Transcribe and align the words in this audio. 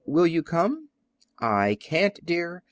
Will 0.07 0.25
you 0.25 0.41
come?" 0.41 0.89
"I 1.37 1.75
can't, 1.79 2.25
dear. 2.25 2.59